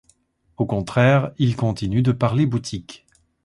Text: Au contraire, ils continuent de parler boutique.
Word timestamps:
Au 0.57 0.65
contraire, 0.65 1.31
ils 1.37 1.55
continuent 1.55 2.01
de 2.01 2.11
parler 2.11 2.47
boutique. 2.47 3.05